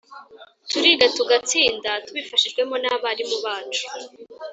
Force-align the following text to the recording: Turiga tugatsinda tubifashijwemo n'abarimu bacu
Turiga 0.69 1.05
tugatsinda 1.15 1.89
tubifashijwemo 2.05 2.75
n'abarimu 2.79 3.37
bacu 3.45 3.85